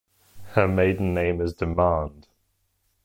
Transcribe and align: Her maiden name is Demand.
Her 0.53 0.67
maiden 0.67 1.13
name 1.13 1.39
is 1.41 1.53
Demand. 1.53 2.25